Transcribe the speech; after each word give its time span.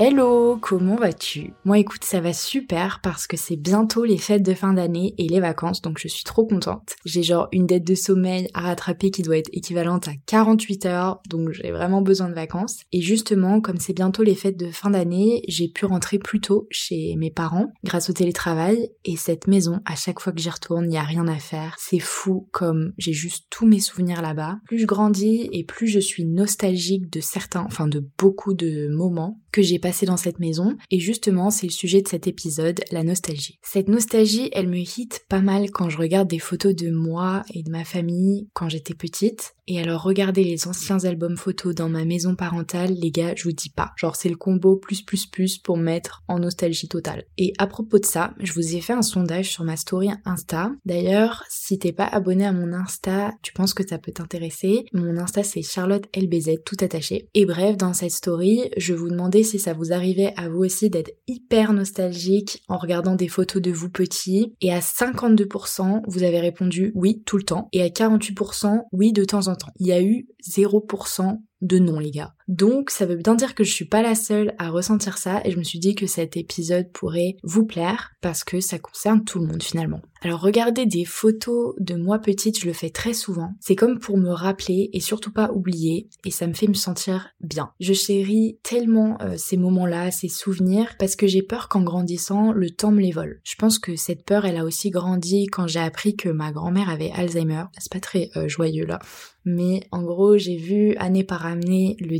Hello, 0.00 0.56
comment 0.60 0.94
vas-tu? 0.94 1.54
Moi 1.64 1.80
écoute, 1.80 2.04
ça 2.04 2.20
va 2.20 2.32
super 2.32 3.00
parce 3.02 3.26
que 3.26 3.36
c'est 3.36 3.56
bientôt 3.56 4.04
les 4.04 4.16
fêtes 4.16 4.44
de 4.44 4.54
fin 4.54 4.72
d'année 4.72 5.12
et 5.18 5.26
les 5.26 5.40
vacances, 5.40 5.82
donc 5.82 5.98
je 5.98 6.06
suis 6.06 6.22
trop 6.22 6.46
contente. 6.46 6.94
J'ai 7.04 7.24
genre 7.24 7.48
une 7.50 7.66
dette 7.66 7.82
de 7.82 7.96
sommeil 7.96 8.46
à 8.54 8.60
rattraper 8.60 9.10
qui 9.10 9.22
doit 9.22 9.38
être 9.38 9.50
équivalente 9.52 10.06
à 10.06 10.12
48 10.26 10.86
heures, 10.86 11.20
donc 11.28 11.50
j'ai 11.50 11.72
vraiment 11.72 12.00
besoin 12.00 12.28
de 12.28 12.34
vacances. 12.34 12.82
Et 12.92 13.00
justement, 13.00 13.60
comme 13.60 13.80
c'est 13.80 13.92
bientôt 13.92 14.22
les 14.22 14.36
fêtes 14.36 14.56
de 14.56 14.70
fin 14.70 14.90
d'année, 14.90 15.42
j'ai 15.48 15.66
pu 15.66 15.84
rentrer 15.84 16.20
plus 16.20 16.40
tôt 16.40 16.68
chez 16.70 17.16
mes 17.16 17.32
parents 17.32 17.66
grâce 17.82 18.08
au 18.08 18.12
télétravail 18.12 18.90
et 19.04 19.16
cette 19.16 19.48
maison, 19.48 19.80
à 19.84 19.96
chaque 19.96 20.20
fois 20.20 20.32
que 20.32 20.40
j'y 20.40 20.50
retourne, 20.50 20.84
il 20.84 20.90
n'y 20.90 20.96
a 20.96 21.02
rien 21.02 21.26
à 21.26 21.40
faire. 21.40 21.74
C'est 21.76 21.98
fou 21.98 22.48
comme 22.52 22.92
j'ai 22.98 23.12
juste 23.12 23.46
tous 23.50 23.66
mes 23.66 23.80
souvenirs 23.80 24.22
là-bas. 24.22 24.58
Plus 24.66 24.78
je 24.78 24.86
grandis 24.86 25.48
et 25.50 25.64
plus 25.64 25.88
je 25.88 25.98
suis 25.98 26.24
nostalgique 26.24 27.10
de 27.10 27.18
certains, 27.18 27.64
enfin 27.64 27.88
de 27.88 28.06
beaucoup 28.16 28.54
de 28.54 28.86
moments 28.86 29.40
que 29.50 29.60
j'ai 29.60 29.80
dans 30.06 30.16
cette 30.16 30.38
maison 30.38 30.76
et 30.90 31.00
justement 31.00 31.50
c'est 31.50 31.66
le 31.66 31.72
sujet 31.72 32.02
de 32.02 32.08
cet 32.08 32.26
épisode, 32.26 32.80
la 32.90 33.02
nostalgie. 33.02 33.58
Cette 33.62 33.88
nostalgie, 33.88 34.50
elle 34.52 34.68
me 34.68 34.78
hit 34.78 35.24
pas 35.28 35.40
mal 35.40 35.70
quand 35.70 35.88
je 35.88 35.98
regarde 35.98 36.28
des 36.28 36.38
photos 36.38 36.74
de 36.74 36.90
moi 36.90 37.42
et 37.54 37.62
de 37.62 37.70
ma 37.70 37.84
famille 37.84 38.48
quand 38.52 38.68
j'étais 38.68 38.94
petite. 38.94 39.54
Et 39.70 39.78
alors 39.78 40.02
regardez 40.02 40.44
les 40.44 40.66
anciens 40.66 41.04
albums 41.04 41.36
photos 41.36 41.74
dans 41.74 41.90
ma 41.90 42.06
maison 42.06 42.34
parentale, 42.34 42.94
les 42.94 43.10
gars, 43.10 43.34
je 43.36 43.44
vous 43.44 43.52
dis 43.52 43.68
pas. 43.68 43.92
Genre 43.96 44.16
c'est 44.16 44.30
le 44.30 44.36
combo 44.36 44.76
plus 44.76 45.02
plus 45.02 45.26
plus 45.26 45.58
pour 45.58 45.76
mettre 45.76 46.22
en 46.26 46.38
nostalgie 46.38 46.88
totale. 46.88 47.24
Et 47.36 47.52
à 47.58 47.66
propos 47.66 47.98
de 47.98 48.06
ça, 48.06 48.32
je 48.40 48.54
vous 48.54 48.74
ai 48.74 48.80
fait 48.80 48.94
un 48.94 49.02
sondage 49.02 49.50
sur 49.50 49.64
ma 49.64 49.76
story 49.76 50.08
Insta. 50.24 50.72
D'ailleurs, 50.86 51.44
si 51.50 51.78
t'es 51.78 51.92
pas 51.92 52.06
abonné 52.06 52.46
à 52.46 52.52
mon 52.52 52.72
Insta, 52.72 53.34
tu 53.42 53.52
penses 53.52 53.74
que 53.74 53.86
ça 53.86 53.98
peut 53.98 54.10
t'intéresser. 54.10 54.86
Mon 54.94 55.18
Insta 55.18 55.42
c'est 55.42 55.60
Charlotte 55.60 56.08
LBZ 56.16 56.62
tout 56.64 56.76
attaché. 56.80 57.28
Et 57.34 57.44
bref, 57.44 57.76
dans 57.76 57.92
cette 57.92 58.12
story, 58.12 58.70
je 58.78 58.94
vous 58.94 59.10
demandais 59.10 59.42
si 59.42 59.58
ça 59.58 59.74
vous 59.74 59.92
arrivait 59.92 60.32
à 60.38 60.48
vous 60.48 60.60
aussi 60.60 60.88
d'être 60.88 61.12
hyper 61.26 61.74
nostalgique 61.74 62.62
en 62.68 62.78
regardant 62.78 63.16
des 63.16 63.28
photos 63.28 63.60
de 63.60 63.70
vous 63.70 63.90
petits. 63.90 64.54
Et 64.62 64.72
à 64.72 64.78
52%, 64.78 66.04
vous 66.06 66.22
avez 66.22 66.40
répondu 66.40 66.90
oui 66.94 67.22
tout 67.26 67.36
le 67.36 67.42
temps. 67.42 67.68
Et 67.74 67.82
à 67.82 67.88
48%, 67.88 68.84
oui 68.92 69.12
de 69.12 69.24
temps 69.24 69.48
en 69.48 69.56
temps. 69.56 69.57
Il 69.76 69.86
y 69.86 69.92
a 69.92 70.02
eu 70.02 70.28
0% 70.42 71.40
de 71.60 71.78
non 71.78 71.98
les 71.98 72.10
gars. 72.10 72.34
Donc 72.48 72.90
ça 72.90 73.04
veut 73.04 73.16
bien 73.16 73.34
dire 73.34 73.54
que 73.54 73.62
je 73.62 73.72
suis 73.72 73.84
pas 73.84 74.02
la 74.02 74.14
seule 74.14 74.54
à 74.58 74.70
ressentir 74.70 75.18
ça 75.18 75.42
et 75.44 75.50
je 75.50 75.58
me 75.58 75.64
suis 75.64 75.78
dit 75.78 75.94
que 75.94 76.06
cet 76.06 76.36
épisode 76.36 76.90
pourrait 76.92 77.36
vous 77.42 77.66
plaire 77.66 78.12
parce 78.22 78.42
que 78.42 78.60
ça 78.60 78.78
concerne 78.78 79.22
tout 79.24 79.38
le 79.38 79.46
monde 79.46 79.62
finalement. 79.62 80.00
Alors 80.22 80.40
regarder 80.40 80.86
des 80.86 81.04
photos 81.04 81.74
de 81.78 81.94
moi 81.94 82.18
petite, 82.18 82.58
je 82.58 82.66
le 82.66 82.72
fais 82.72 82.90
très 82.90 83.12
souvent. 83.12 83.52
C'est 83.60 83.76
comme 83.76 84.00
pour 84.00 84.16
me 84.16 84.30
rappeler 84.30 84.90
et 84.92 85.00
surtout 85.00 85.30
pas 85.30 85.52
oublier 85.52 86.08
et 86.24 86.30
ça 86.30 86.46
me 86.46 86.54
fait 86.54 86.66
me 86.66 86.74
sentir 86.74 87.28
bien. 87.40 87.70
Je 87.78 87.92
chéris 87.92 88.58
tellement 88.62 89.18
euh, 89.20 89.34
ces 89.36 89.56
moments-là, 89.56 90.10
ces 90.10 90.28
souvenirs 90.28 90.96
parce 90.98 91.14
que 91.16 91.26
j'ai 91.26 91.42
peur 91.42 91.68
qu'en 91.68 91.82
grandissant, 91.82 92.52
le 92.52 92.70
temps 92.70 92.90
me 92.90 93.00
les 93.00 93.12
vole. 93.12 93.40
Je 93.44 93.54
pense 93.56 93.78
que 93.78 93.94
cette 93.94 94.24
peur, 94.24 94.46
elle 94.46 94.56
a 94.56 94.64
aussi 94.64 94.90
grandi 94.90 95.46
quand 95.46 95.66
j'ai 95.66 95.80
appris 95.80 96.16
que 96.16 96.30
ma 96.30 96.50
grand-mère 96.50 96.88
avait 96.88 97.12
Alzheimer. 97.12 97.64
C'est 97.78 97.92
pas 97.92 98.00
très 98.00 98.30
euh, 98.36 98.48
joyeux 98.48 98.86
là. 98.86 98.98
Mais 99.44 99.80
en 99.92 100.02
gros, 100.02 100.36
j'ai 100.36 100.56
vu 100.56 100.94
année 100.96 101.24
par 101.24 101.46
année 101.46 101.96
le 102.00 102.18